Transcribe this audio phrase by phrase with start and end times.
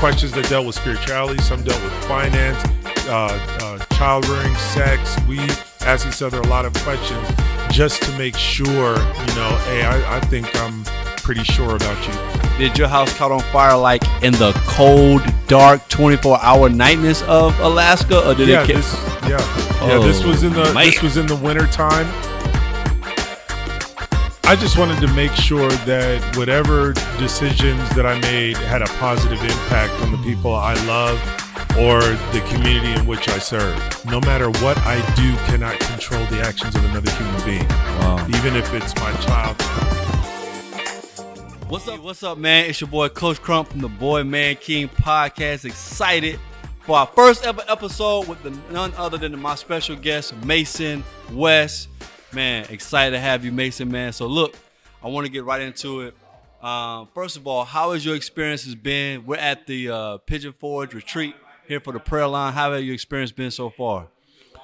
[0.00, 1.40] questions that dealt with spirituality.
[1.42, 2.58] Some dealt with finance,
[3.06, 5.14] uh, uh, child rearing, sex.
[5.28, 5.38] We
[5.82, 7.28] asked each other a lot of questions
[7.70, 10.82] just to make sure, you know, hey, I, I think I'm
[11.18, 12.58] pretty sure about you.
[12.58, 17.58] Did your house caught on fire like in the cold, dark, 24 hour nightness of
[17.60, 18.66] Alaska, or did yeah, it?
[18.66, 18.94] Ca- this,
[19.28, 19.98] yeah, yeah.
[19.98, 20.86] This was in the Oh, man.
[20.86, 22.06] this was in the winter time.
[24.50, 29.40] I just wanted to make sure that whatever decisions that I made had a positive
[29.40, 31.20] impact on the people I love
[31.78, 32.00] or
[32.34, 33.78] the community in which I serve.
[34.06, 38.26] No matter what I do, cannot control the actions of another human being, Wow.
[38.28, 39.62] even if it's my child.
[41.70, 42.00] What's up?
[42.02, 42.68] What's up, man?
[42.68, 45.64] It's your boy Coach Crump from the Boy Man King podcast.
[45.64, 46.40] Excited
[46.80, 51.86] for our first ever episode with the, none other than my special guest Mason West.
[52.32, 53.90] Man, excited to have you, Mason.
[53.90, 54.56] Man, so look,
[55.02, 56.14] I want to get right into it.
[56.62, 59.26] Um, first of all, how has your experiences been?
[59.26, 61.34] We're at the uh, Pigeon Forge retreat
[61.66, 62.52] here for the prayer line.
[62.52, 64.08] How has your experience been so far?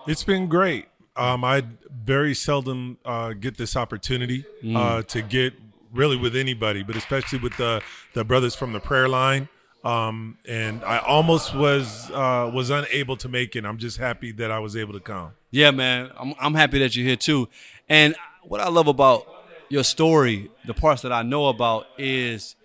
[0.06, 0.86] It's been great.
[1.16, 5.54] Um, I very seldom uh, get this opportunity uh, to get
[5.92, 9.48] really with anybody, but especially with the the brothers from the prayer line.
[9.86, 13.64] Um, and I almost was uh, was unable to make it.
[13.64, 15.30] I'm just happy that I was able to come.
[15.50, 16.10] Yeah, man.
[16.18, 17.48] I'm I'm happy that you're here too.
[17.88, 19.26] And what I love about
[19.68, 22.56] your story, the parts that I know about is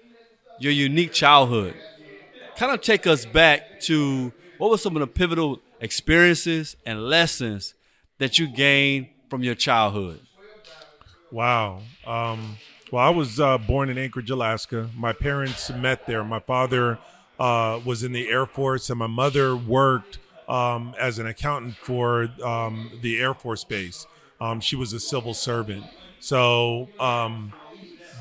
[0.59, 1.75] your unique childhood.
[2.55, 7.73] Kind of take us back to what were some of the pivotal experiences and lessons
[8.19, 10.19] that you gained from your childhood?
[11.31, 11.81] Wow.
[12.05, 12.57] Um,
[12.91, 14.89] well, I was uh, born in Anchorage, Alaska.
[14.95, 16.23] My parents met there.
[16.23, 16.99] My father
[17.39, 22.29] uh, was in the Air Force, and my mother worked um, as an accountant for
[22.43, 24.05] um, the Air Force Base.
[24.41, 25.85] Um, she was a civil servant.
[26.19, 27.53] So um,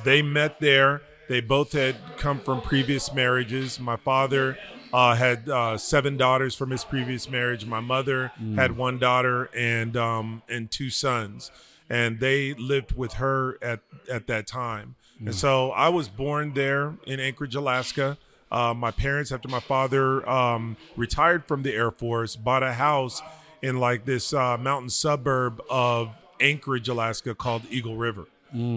[0.05, 1.03] they met there.
[1.29, 3.81] They both had come from previous marriages.
[3.81, 4.57] My father
[4.93, 7.67] uh, had uh, seven daughters from his previous marriage.
[7.67, 11.51] My mother had one daughter and um, and two sons,
[11.91, 13.81] and they lived with her at
[14.11, 14.95] at that time.
[15.19, 18.17] And so I was born there in Anchorage, Alaska.
[18.51, 23.21] Uh, my parents, after my father um, retired from the Air Force, bought a house
[23.61, 26.09] in like this uh, mountain suburb of
[26.41, 28.25] Anchorage, Alaska, called Eagle River.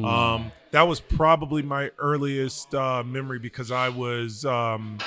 [0.06, 4.98] Um, that was probably my earliest uh, memory because I was um,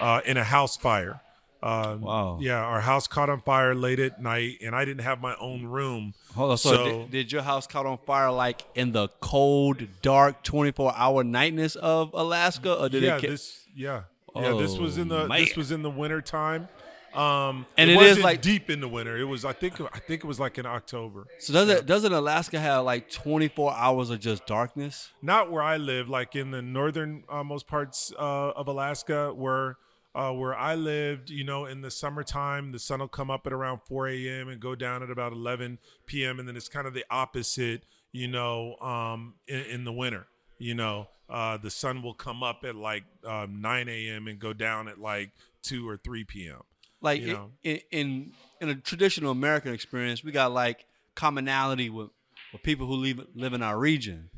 [0.00, 1.20] uh, in a house fire.
[1.62, 2.38] Uh, Wow.
[2.40, 5.64] Yeah, our house caught on fire late at night, and I didn't have my own
[5.66, 6.14] room.
[6.34, 6.58] Hold on.
[6.58, 10.94] So, So- did, did your house caught on fire like in the cold, dark, 24
[10.96, 13.20] hour nightness of Alaska, or did yeah, it?
[13.20, 14.02] ca- this yeah
[14.34, 16.68] yeah this was in the Oh, this was in the winter time.
[17.12, 19.16] Um, And it, it is like- deep in the winter.
[19.18, 21.26] It was I think I think it was like in October.
[21.40, 21.84] so does it?
[21.84, 25.10] Doesn't Alaska have like 24 hours of just darkness?
[25.20, 29.76] not where I live, like in the northern uh, most parts uh, of Alaska, where
[30.14, 31.30] uh, where I lived.
[31.30, 34.48] You know, in the summertime, the sun will come up at around 4 a.m.
[34.48, 36.38] and go down at about 11 p.m.
[36.38, 37.84] And then it's kind of the opposite.
[38.12, 40.26] You know, um, in, in the winter.
[40.58, 44.26] You know, uh, the sun will come up at like um, 9 a.m.
[44.26, 45.30] and go down at like
[45.62, 46.62] 2 or 3 p.m.
[47.00, 47.22] Like
[47.62, 50.84] in, in in a traditional American experience, we got like
[51.14, 52.10] commonality with,
[52.52, 54.28] with people who live live in our region.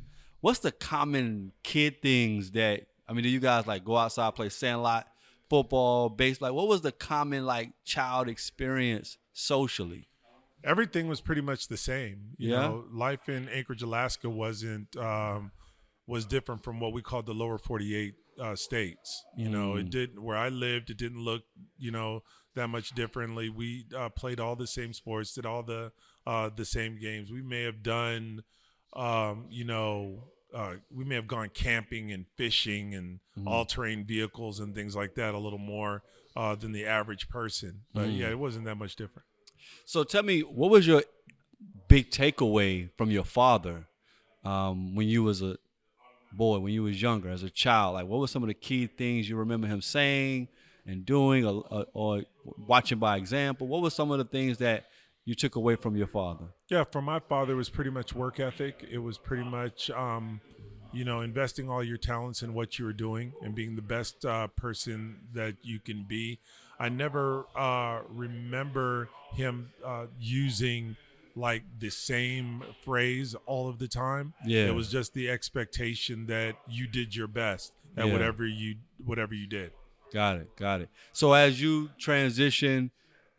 [0.41, 3.25] What's the common kid things that I mean?
[3.25, 5.09] Do you guys like go outside, play sandlot,
[5.53, 6.41] football, base?
[6.41, 10.09] Like, what was the common like child experience socially?
[10.65, 12.19] everything was pretty much the same.
[12.39, 12.61] You Yeah?
[12.61, 15.51] know, life in Anchorage, Alaska wasn't um,
[16.07, 19.25] was different from what we called the lower 48 uh, states.
[19.37, 19.81] You know, Mm.
[19.81, 20.89] it didn't where I lived.
[20.91, 21.43] It didn't look
[21.79, 22.23] you know
[22.55, 23.49] that much differently.
[23.51, 25.91] We uh, played all the same sports, did all the
[26.27, 27.33] uh, the same games.
[27.33, 28.45] We may have done,
[28.95, 30.29] um, you know.
[30.55, 33.49] Uh, we may have gone camping and fishing and Mm-hmm.
[33.49, 36.03] all terrain vehicles and things like that a little more
[36.37, 37.81] uh, than the average person.
[37.95, 38.19] But Mm.
[38.19, 39.27] yeah, it wasn't that much different.
[39.87, 41.03] So tell me, what was your
[41.89, 43.87] big takeaway from your father
[44.45, 45.57] um, when you was a
[46.31, 47.95] boy, when you was younger, as a child?
[47.95, 50.49] Like, what were some of the key things you remember him saying
[50.87, 52.23] and doing, or, or, or
[52.67, 53.67] watching by example?
[53.67, 54.85] What were some of the things that
[55.25, 56.47] you took away from your father?
[56.69, 58.85] Yeah, for my father, it was pretty much work ethic.
[58.91, 60.41] It was pretty much, um,
[60.93, 64.25] you know, investing all your talents in what you were doing and being the best
[64.25, 66.39] uh, person that you can be.
[66.79, 70.97] I never uh, remember him uh, using
[71.35, 74.35] like the same phrase all of the time.
[74.45, 74.67] Yeah.
[74.67, 78.13] it was just the expectation that you did your best at Yeah.
[78.13, 79.73] whatever you whatever you did.
[80.13, 80.55] Got it.
[80.57, 80.91] Got it.
[81.13, 82.91] So as you transition,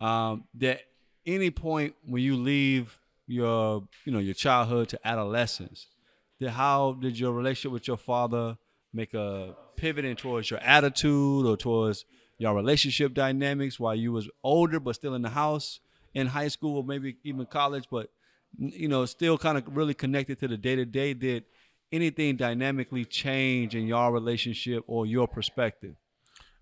[0.01, 0.81] um, that
[1.25, 5.87] any point when you leave your, you know, your childhood to adolescence,
[6.39, 8.57] that how did your relationship with your father
[8.93, 12.05] make a pivoting towards your attitude or towards
[12.37, 15.79] your relationship dynamics while you was older but still in the house
[16.13, 18.09] in high school or maybe even college, but
[18.57, 21.13] you know, still kind of really connected to the day to day.
[21.13, 21.45] Did
[21.91, 25.95] anything dynamically change in your relationship or your perspective?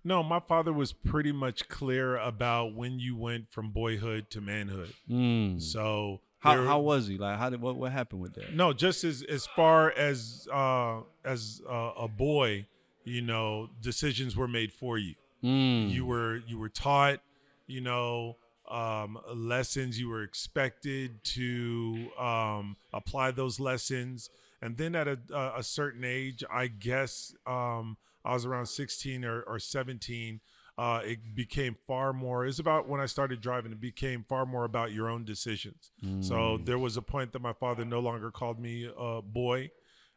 [0.04, 4.92] No, my father was pretty much clear about when you went from boyhood to manhood.
[5.08, 5.60] Mm.
[5.62, 7.18] So How, there- how was he?
[7.18, 8.54] Like, how did what what happened with that?
[8.54, 12.66] No, just as as far as uh, as uh, a boy,
[13.04, 15.14] you know, decisions were made for you.
[15.42, 15.90] Mm.
[15.90, 17.20] You were you were taught,
[17.66, 18.36] you know,
[18.68, 19.98] um, lessons.
[20.00, 26.04] You were expected to um, apply those lessons, and then at a, a, a certain
[26.04, 30.40] age, I guess um, I was around sixteen or, or seventeen.
[30.78, 32.46] Uh, it became far more.
[32.46, 33.72] It's about when I started driving.
[33.72, 35.90] It became far more about your own decisions.
[36.20, 39.70] So there was a point that my father no longer called me a boy.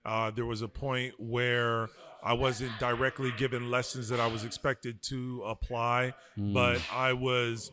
[0.05, 1.89] Uh, there was a point where
[2.23, 7.71] I wasn't directly given lessons that I was expected to apply, but I was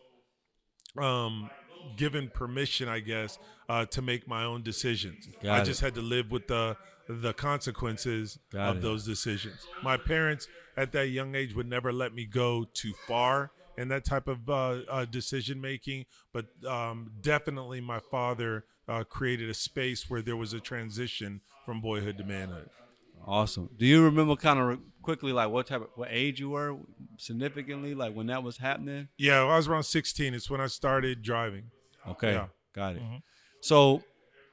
[0.98, 1.50] um,
[1.96, 3.38] given permission, I guess,
[3.68, 5.28] uh, to make my own decisions.
[5.42, 5.66] Got I it.
[5.66, 6.76] just had to live with the
[7.08, 8.82] the consequences Got of it.
[8.82, 9.66] those decisions.
[9.82, 14.04] My parents at that young age would never let me go too far in that
[14.04, 20.10] type of uh, uh, decision making, but um, definitely my father uh, created a space
[20.10, 22.68] where there was a transition from boyhood to manhood.
[23.26, 23.70] Awesome.
[23.78, 26.76] Do you remember kind of quickly like what type of what age you were
[27.18, 29.08] significantly like when that was happening?
[29.16, 30.34] Yeah, I was around 16.
[30.34, 31.70] It's when I started driving.
[32.06, 32.46] Okay, Yeah.
[32.74, 33.02] got it.
[33.02, 33.16] Mm-hmm.
[33.60, 34.02] So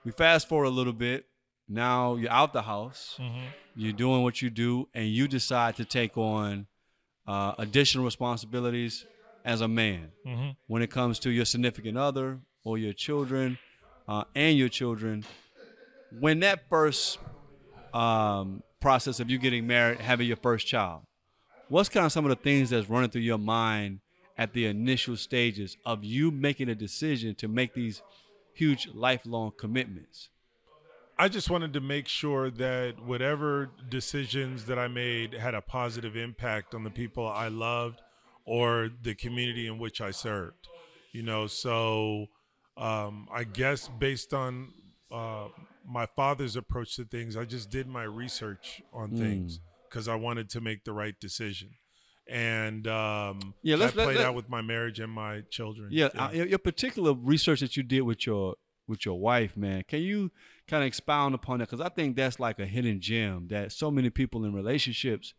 [0.05, 1.25] we fast forward a little bit.
[1.69, 3.15] Now you're out the house.
[3.19, 3.45] Mm-hmm.
[3.75, 6.65] You're doing what you do, and you decide to take on
[7.27, 9.05] uh, additional responsibilities
[9.45, 10.49] as a man Mm-hmm.
[10.67, 13.57] when it comes to your significant other or your children
[14.07, 15.23] uh, and your children.
[16.19, 17.19] When that first
[17.93, 21.03] um, process of you getting married, having your first child,
[21.69, 23.99] what's kind of some of the things that's running through your mind
[24.37, 28.01] at the initial stages of you making a decision to make these
[28.53, 30.29] huge lifelong commitments?
[31.19, 36.15] I just wanted to make sure that whatever decisions that I made had a positive
[36.15, 37.99] impact on the people I loved
[38.45, 40.69] or the community in which I served.
[41.11, 42.27] You know, so
[42.77, 44.71] um, I guess based on
[45.11, 45.49] uh,
[45.85, 50.49] my father's approach to things, I just did my research on things because I wanted
[50.51, 51.71] to make the right decision.
[52.29, 55.89] And um, Yeah, let's- that let- played let- out with my marriage and my children.
[55.91, 58.55] Yeah, uh, your, your particular research that you did with your
[58.89, 59.83] with your wife, man.
[59.87, 60.31] Can you
[60.67, 61.69] kind of expound upon that?
[61.69, 65.33] Because I think that's like a hidden gem that so many people in relationships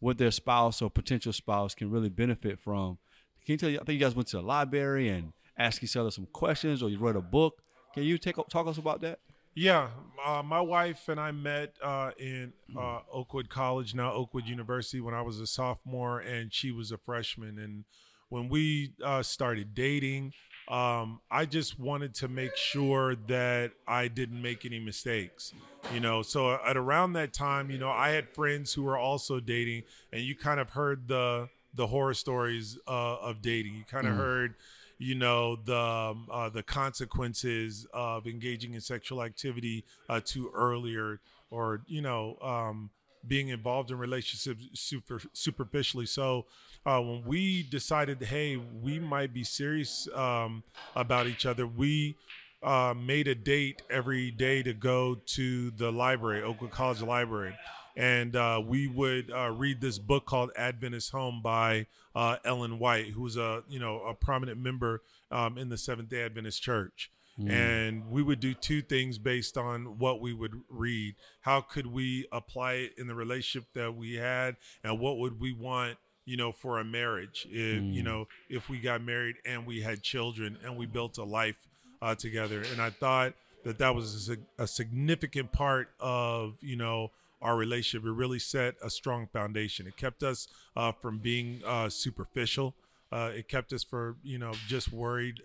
[0.00, 2.98] with their spouse or potential spouse can really benefit from.
[3.44, 3.78] Can you tell you?
[3.80, 6.88] I think you guys went to the library and asked each other some questions, or
[6.88, 7.62] you wrote a book.
[7.92, 9.18] Can you take talk us about that?
[9.54, 9.90] Yeah,
[10.24, 15.14] uh, my wife and I met uh, in uh, Oakwood College, now Oakwood University, when
[15.14, 17.58] I was a sophomore and she was a freshman.
[17.58, 17.84] And
[18.28, 20.32] when we uh, started dating,
[20.68, 25.52] um, I just wanted to make sure that I didn't make any mistakes.
[25.92, 29.40] You know, so at around that time, you know, I had friends who were also
[29.40, 29.82] dating,
[30.12, 33.74] and you kind of heard the the horror stories uh, of dating.
[33.74, 34.54] You kind of heard
[34.98, 41.20] you know the um, uh, the consequences of engaging in sexual activity uh, too earlier
[41.50, 42.90] or you know um,
[43.26, 46.46] being involved in relationships super superficially so
[46.86, 50.62] uh, when we decided hey we might be serious um,
[50.96, 52.16] about each other we
[52.62, 57.54] uh, made a date every day to go to the library Oakwood college library
[57.96, 63.08] and uh, we would uh, read this book called Adventist Home by uh, Ellen White,
[63.08, 67.10] who's a you know a prominent member um, in the Seventh Day Adventist Church.
[67.48, 71.16] And we would do two things based on what we would read.
[71.40, 75.52] How could we apply it in the relationship that we had, and what would we
[75.52, 77.46] want, you know, for a marriage?
[77.50, 81.24] If you know, if we got married and we had children and we built a
[81.24, 81.66] life
[82.00, 82.62] uh, together.
[82.70, 87.10] And I thought that that was a, a significant part of you know
[87.42, 88.06] our relationship.
[88.06, 89.86] It really set a strong foundation.
[89.86, 92.74] It kept us uh, from being uh, superficial.
[93.10, 95.40] Uh, it kept us for you know just worried,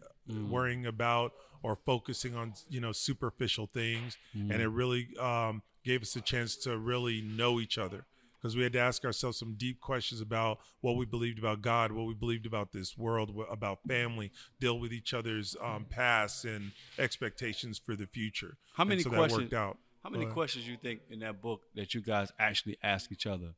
[0.49, 6.15] worrying about or focusing on you know superficial things, and it really um, gave us
[6.15, 8.05] a chance to really know each other
[8.39, 11.91] because we had to ask ourselves some deep questions about what we believed about God,
[11.91, 16.71] what we believed about this world, about family, deal with each other's um, past and
[16.97, 18.57] expectations for the future.
[18.75, 19.41] How many so questions?
[19.43, 19.77] Worked out.
[20.03, 20.33] How many ahead.
[20.33, 23.53] questions you think in that book that you guys actually ask each other?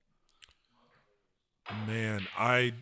[1.86, 2.74] Man, I,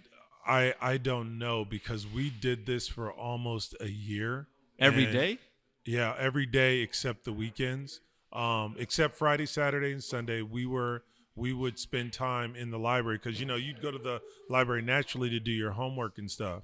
[0.47, 4.47] I, I don't know because we did this for almost a year.
[4.79, 5.39] Every and- day?
[5.85, 8.01] Yeah, every day except the weekends.
[8.31, 11.03] Um, except Friday, Saturday, and Sunday, we were
[11.35, 14.81] we would spend time in the library because you know you'd go to the library
[14.81, 16.63] naturally to do your homework and stuff.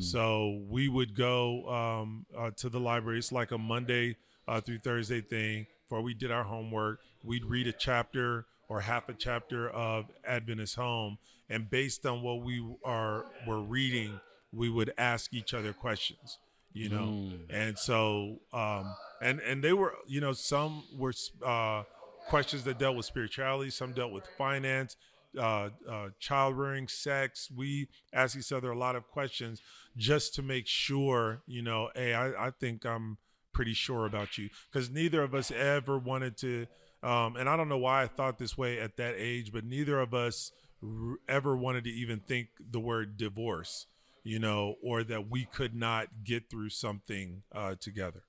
[0.00, 3.18] So we would go um, uh, to the library.
[3.18, 5.66] It's like a Monday uh, through Thursday thing.
[5.88, 10.76] Before we did our homework, we'd read a chapter or half a chapter of Adventist
[10.76, 14.20] Home, and based on what we are were reading,
[14.52, 16.38] we would ask each other questions.
[16.72, 21.12] You know, and so um, and and they were you know some were
[21.44, 21.82] uh,
[22.28, 24.96] questions that dealt with spirituality, some dealt with finance,
[25.36, 27.50] uh, uh, child rearing, sex.
[27.54, 29.60] We asked each other a lot of questions
[29.96, 33.18] just to make sure, you know, hey, I, I think I'm
[33.52, 36.66] pretty sure about you because neither of us ever wanted to.
[37.02, 40.00] Um, and I don't know why I thought this way at that age, but neither
[40.00, 40.50] of us
[40.82, 43.86] r- ever wanted to even think the word divorce,
[44.28, 48.24] you know, or that we could not get through something uh, together.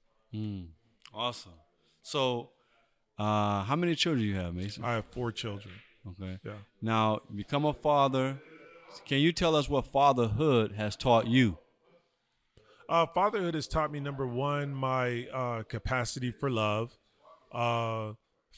[1.13, 1.51] Awesome.
[2.01, 2.51] So,
[3.17, 4.85] uh, how many children do you have, Mason?
[4.85, 5.73] I have four children.
[6.07, 6.39] Okay.
[6.45, 6.53] Yeah.
[6.81, 8.39] Now, you become a father.
[9.05, 11.57] Can you tell us what fatherhood has taught you?
[12.87, 16.97] Uh, fatherhood has taught me number one my uh, capacity for love.
[17.51, 18.13] Uh,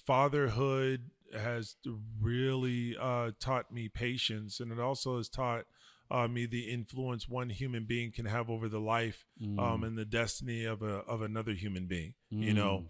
[0.06, 1.76] fatherhood has
[2.22, 5.66] really uh, taught me patience, and it also has taught
[6.12, 9.26] uh, me the influence one human being can have over the life
[9.60, 12.14] um, and the destiny of a of another human being.
[12.30, 12.86] You know,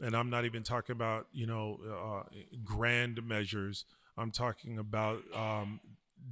[0.00, 2.28] and I'm not even talking about you know uh,
[2.64, 3.84] grand measures.
[4.18, 5.80] I'm talking about um,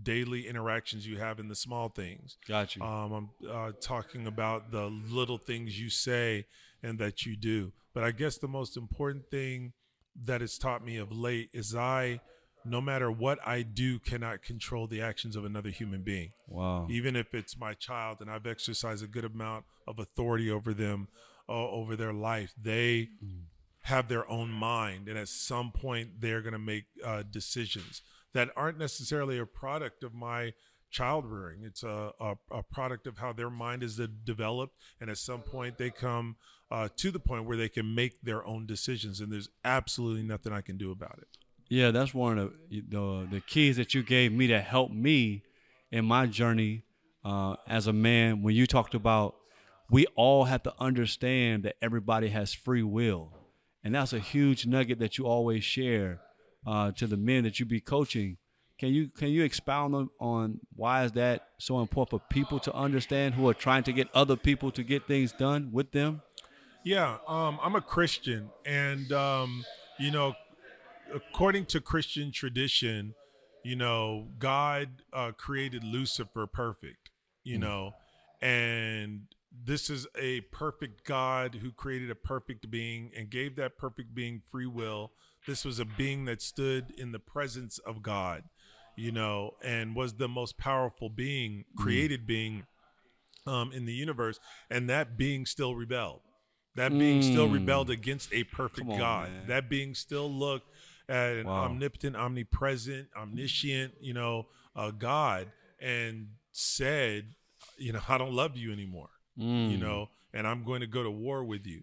[0.02, 2.38] daily interactions you have in the small things.
[2.48, 2.82] Got you.
[2.82, 6.46] Um, I'm uh, talking about the little things you say
[6.82, 7.72] and that you do.
[7.92, 9.72] But I guess the most important thing
[10.24, 12.20] that it's taught me of late is I,
[12.64, 16.32] no matter what I do, cannot control the actions of another human being.
[16.48, 16.86] wow.
[16.90, 21.08] Even if it's my child and I've exercised a good amount of authority over them,
[21.48, 23.10] uh, over their life, they
[23.82, 25.08] have their own mind.
[25.08, 28.02] And at some point, they're going to make uh, decisions
[28.32, 30.54] that aren't necessarily a product of my
[30.90, 31.62] child rearing.
[31.64, 34.76] It's a, a, a product of how their mind is developed.
[35.00, 36.36] And at some point, they come
[36.70, 39.20] uh, to the point where they can make their own decisions.
[39.20, 41.28] And there's absolutely nothing I can do about it.
[41.68, 45.42] Yeah, that's one of the, the the keys that you gave me that helped me
[45.90, 46.82] in my journey
[47.24, 48.42] uh, as a man.
[48.42, 49.36] When you talked about,
[49.90, 53.32] we all have to understand that everybody has free will,
[53.82, 56.20] and that's a huge nugget that you always share
[56.66, 58.36] uh, to the men that you be coaching.
[58.78, 62.74] Can you can you expound on, on why is that so important for people to
[62.74, 66.22] understand who are trying to get other people to get things done with them?
[66.84, 69.64] Yeah, um, I'm a Christian, and um,
[69.98, 70.34] you know,
[71.12, 73.14] according to Christian tradition,
[73.64, 77.10] you know, God uh, created Lucifer perfect,
[77.42, 77.92] you know,
[78.40, 79.22] and
[79.64, 84.42] this is a perfect God who created a perfect being and gave that perfect being
[84.50, 85.12] free will.
[85.46, 88.44] This was a being that stood in the presence of God,
[88.96, 92.64] you know, and was the most powerful being, created being
[93.46, 94.38] um, in the universe,
[94.70, 96.20] and that being still rebelled.
[96.76, 99.30] That being still rebelled against a perfect on, God.
[99.30, 99.46] man.
[99.46, 100.66] That being still looked
[101.08, 101.64] an Wow.
[101.64, 104.46] omnipotent, omnipresent, omniscient, you know,
[104.76, 107.34] uh, God, and said,
[107.76, 109.10] you know, I don't love you anymore.
[109.36, 111.82] You know, and I'm going to go to war with you.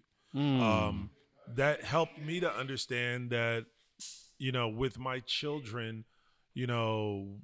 [0.60, 1.10] Um,
[1.54, 3.66] that helped me to understand that,
[4.38, 6.04] you know, with my children,
[6.54, 7.40] you know,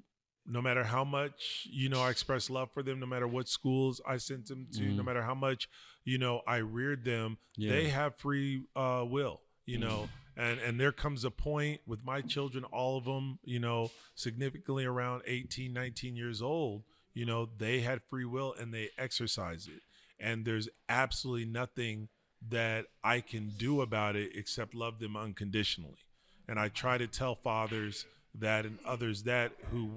[0.47, 4.00] no matter how much you know I express love for them, no matter what schools
[4.06, 5.68] I sent them to, no matter how much
[6.04, 7.70] you know I reared them, Yeah.
[7.70, 9.42] they have free uh, will.
[9.66, 10.08] You know,
[10.38, 14.85] and and there comes a point with my children, all of them, you know, significantly
[14.85, 16.85] around 18, 19 years old.
[17.12, 19.83] You know, they had free will and they exercise it,
[20.21, 22.09] and there's absolutely nothing
[22.49, 25.99] that I can do about it except love them unconditionally.
[26.47, 29.90] And I try to tell fathers that and others that who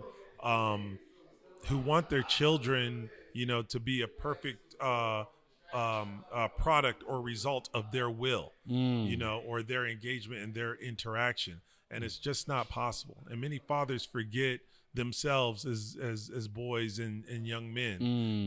[0.44, 0.98] um,
[1.68, 5.26] who want their children, you know, to be a perfect uh,
[5.74, 10.76] um, uh, product or result of their will, you know, or their engagement and their
[10.76, 13.26] interaction, and it's just not possible.
[13.30, 14.60] And many fathers forget
[14.94, 18.02] themselves as as, as boys and, and young men,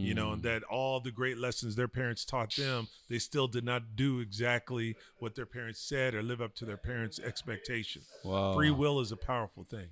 [0.05, 3.65] you know, and that all the great lessons their parents taught them, they still did
[3.65, 8.03] not do exactly what their parents said or live up to their parents' expectation.
[8.25, 8.55] Wow.
[8.55, 9.89] Free will is a powerful thing.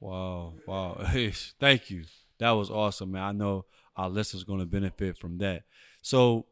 [0.00, 1.00] Wow, wow.
[1.60, 2.04] Thank you.
[2.38, 3.22] That was awesome, man.
[3.22, 3.64] I know
[3.96, 5.62] our listeners going to benefit from that.
[6.02, 6.46] So,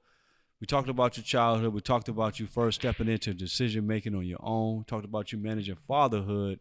[0.62, 1.74] we talked about your childhood.
[1.74, 4.84] We talked about you first stepping into decision making on your own.
[4.84, 6.60] Talked about you managing fatherhood.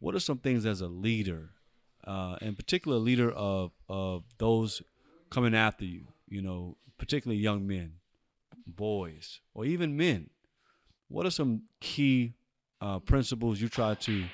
[0.00, 1.50] What are some things as a leader,
[2.04, 4.82] uh, in particular, leader of of those
[5.30, 6.08] coming after you?
[6.26, 7.92] You know, particularly young men,
[8.66, 10.30] boys, or even men.
[11.06, 12.34] What are some key
[12.80, 14.24] uh, principles you try to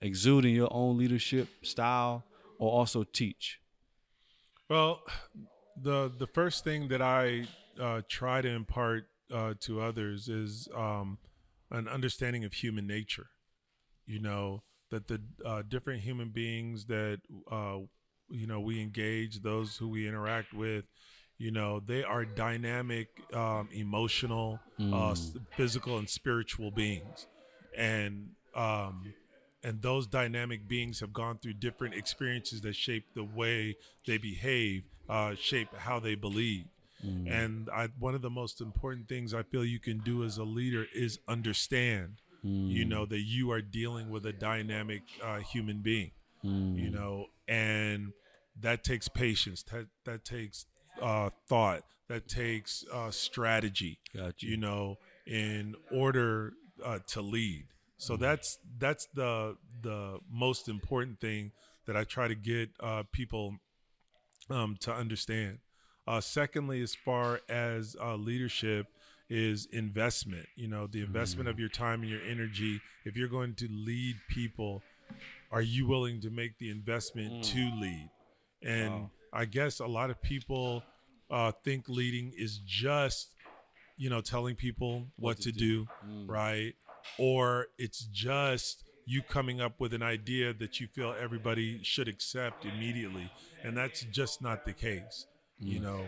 [0.00, 2.22] exude in your own leadership style
[2.60, 3.58] or also teach?
[4.68, 5.02] Well,
[5.76, 7.48] the the first thing that I
[7.80, 11.18] uh, try to impart uh, to others is um,
[11.70, 13.28] an understanding of human nature.
[14.06, 17.78] You know that the uh, different human beings that uh,
[18.28, 20.84] you know we engage, those who we interact with,
[21.38, 24.60] you know they are dynamic, um, emotional,
[24.92, 25.14] uh,
[25.56, 27.26] physical, and spiritual beings,
[27.76, 29.14] and um,
[29.64, 33.76] and those dynamic beings have gone through different experiences that shape the way
[34.06, 36.64] they behave, uh, shape how they believe.
[37.26, 40.44] And I, one of the most important things I feel you can do as a
[40.44, 46.12] leader is understand, you know, that you are dealing with a dynamic uh, human being,
[46.42, 48.12] you know, and
[48.60, 50.66] that takes patience, that, that takes
[51.00, 54.50] uh, thought, that takes uh, strategy, Got you.
[54.50, 56.52] you know, in order
[56.84, 57.66] uh, to lead.
[57.96, 61.52] So that's that's the the most important thing
[61.86, 63.58] that I try to get uh, people
[64.50, 65.58] um, to understand.
[66.06, 68.86] Uh, secondly, as far as uh, leadership
[69.30, 72.80] is investment, you know, the investment of your time and your energy.
[73.04, 74.82] If you're going to lead people,
[75.50, 78.10] are you willing to make the investment to lead?
[78.62, 78.90] And
[79.32, 80.82] I guess a lot of people
[81.30, 83.30] uh, think leading is just,
[83.96, 85.88] you know, telling people what, to, do,
[86.26, 86.74] right?
[87.18, 92.64] Or it's just you coming up with an idea that you feel everybody should accept
[92.64, 93.30] immediately.
[93.64, 95.26] And that's just not the case.
[95.62, 96.04] You know,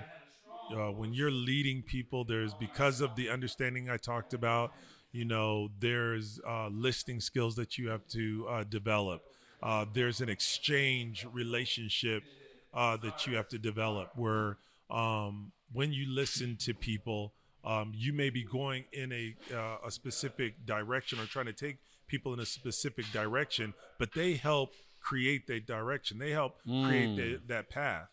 [0.73, 4.73] uh, when you're leading people, there's because of the understanding I talked about,
[5.13, 9.23] you know, there's uh, listening skills that you have to uh, develop.
[9.63, 12.25] Uh, there's an exchange relationship
[12.75, 14.59] uh, that you have to develop where
[14.91, 17.33] um, when you listen to people,
[17.65, 21.79] um, you may be going in a, uh, a specific direction or trying to take
[22.09, 26.19] people in a specific direction, but they help create that direction.
[26.19, 28.09] They help create the, that path.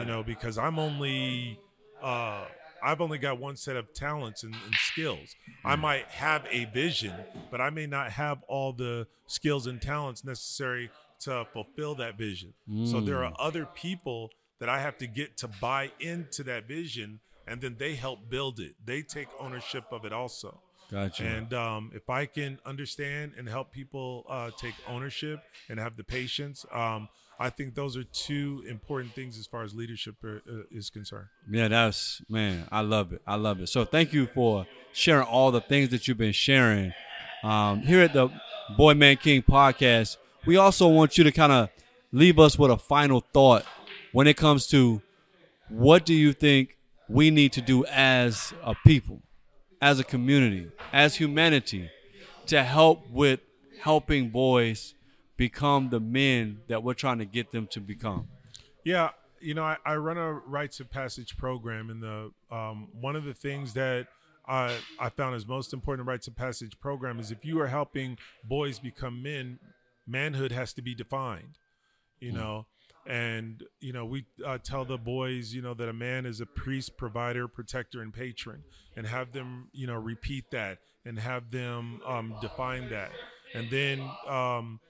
[0.00, 1.58] You know, because I'm only
[2.02, 2.44] uh,
[2.82, 5.34] I've only got one set of talents and, and skills.
[5.64, 7.14] I might have a vision,
[7.50, 12.52] but I may not have all the skills and talents necessary to fulfill that vision.
[12.84, 17.20] So there are other people that I have to get to buy into that vision,
[17.46, 18.74] and then they help build it.
[18.84, 20.60] They take ownership of it also.
[20.90, 21.24] Gotcha.
[21.24, 26.04] And um, if I can understand and help people uh, take ownership and have the
[26.04, 30.62] patience, um, I think those are two important things as far as leadership uh, uh,
[30.70, 31.26] is concerned.
[31.50, 33.20] Yeah, that's man, I love it.
[33.26, 33.68] I love it.
[33.68, 36.92] So thank you for sharing all the things that you've been sharing.
[37.42, 38.30] Um, here at the
[38.76, 41.68] Boy Man King podcast, we also want you to kind of
[42.10, 43.64] leave us with a final thought
[44.12, 45.02] when it comes to
[45.68, 49.20] what do you think we need to do as a people,
[49.82, 51.90] as a community, as humanity
[52.46, 53.40] to help with
[53.80, 54.94] helping boys
[55.36, 58.28] become the men that we're trying to get them to become.
[58.84, 63.16] Yeah, you know, I, I run a rites of passage program, and the um, one
[63.16, 64.08] of the things that
[64.46, 67.66] I, I found is most important in rites of passage program is if you are
[67.66, 69.58] helping boys become men,
[70.06, 71.58] manhood has to be defined.
[72.20, 72.66] You know,
[73.06, 76.46] and you know we uh, tell the boys, you know, that a man is a
[76.46, 78.62] priest, provider, protector, and patron,
[78.96, 83.10] and have them, you know, repeat that and have them um, define that,
[83.54, 84.00] and then.
[84.26, 84.80] Um,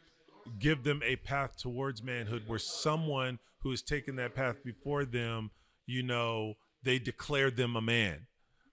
[0.59, 5.51] give them a path towards manhood where someone who has taken that path before them,
[5.87, 8.27] you know, they declare them a man.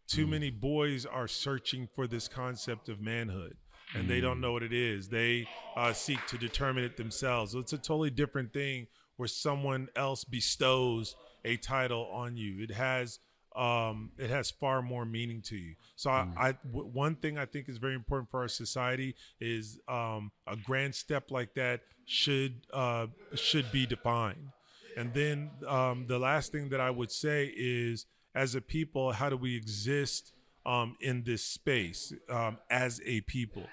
[0.08, 3.58] Too many boys are searching for this concept of manhood
[3.96, 5.10] and they don't know what it is.
[5.10, 7.52] They uh, seek to determine it themselves.
[7.52, 12.64] So it's a totally different thing where someone else bestows a title on you.
[12.64, 13.20] It has
[13.56, 15.76] um, it has far more meaning to you.
[15.96, 19.80] So I, I w- one thing I think is very important for our society is
[19.88, 24.50] um, a grand step like that should uh, should be defined.
[24.96, 29.30] And then um, the last thing that I would say is, as a people, how
[29.30, 30.34] do we exist
[30.66, 33.68] um, in this space um, as a people?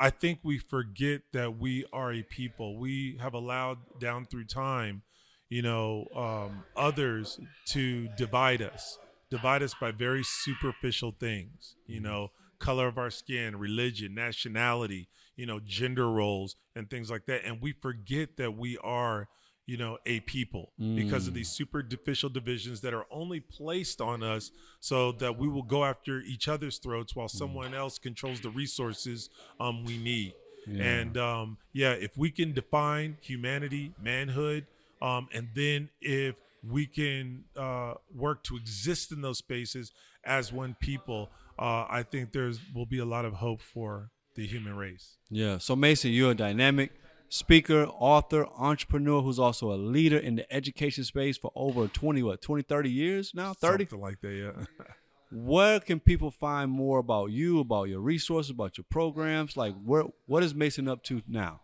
[0.00, 2.78] I think we forget that we are a people.
[2.78, 5.02] We have allowed down through time,
[5.48, 8.98] you know, um, others to divide us,
[9.30, 15.46] divide us by very superficial things, you know, color of our skin, religion, nationality, you
[15.46, 17.44] know, gender roles, and things like that.
[17.44, 19.28] And we forget that we are,
[19.66, 24.50] you know, a people because of these superficial divisions that are only placed on us
[24.80, 29.30] so that we will go after each other's throats while someone else controls the resources
[29.60, 30.34] um, we need.
[30.82, 34.66] And um, yeah, if we can define humanity, manhood,
[35.00, 39.92] um, and then if we can uh, work to exist in those spaces
[40.24, 44.46] as one people, uh, I think there's will be a lot of hope for the
[44.46, 45.16] human race.
[45.30, 45.58] Yeah.
[45.58, 46.92] So Mason, you're a dynamic
[47.28, 52.40] speaker, author, entrepreneur who's also a leader in the education space for over 20 what,
[52.42, 53.52] 20 30 years now?
[53.52, 53.84] 30?
[53.84, 54.84] Something like that, yeah.
[55.30, 59.58] Where can people find more about you, about your resources, about your programs?
[59.58, 61.60] Like where what is Mason up to now?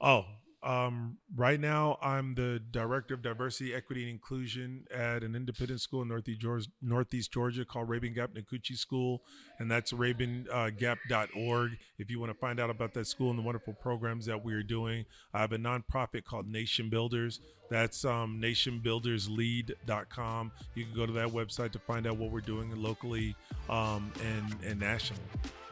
[0.00, 0.26] Oh,
[0.62, 6.02] um, right now, I'm the director of diversity, equity, and inclusion at an independent school
[6.02, 9.24] in Northeast Georgia, Northeast Georgia called Rabun Gap Nacoochee School,
[9.58, 11.70] and that's rabungap.org.
[11.98, 14.54] If you want to find out about that school and the wonderful programs that we
[14.54, 17.40] are doing, I have a nonprofit called Nation Builders.
[17.68, 20.52] That's um, nationbuilderslead.com.
[20.74, 23.34] You can go to that website to find out what we're doing locally
[23.68, 25.24] um, and, and nationally.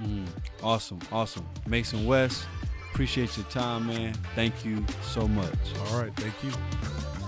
[0.03, 0.27] Mm,
[0.63, 1.47] awesome, awesome.
[1.67, 2.47] Mason West,
[2.93, 4.15] appreciate your time, man.
[4.35, 5.55] Thank you so much.
[5.87, 7.20] All right, thank you.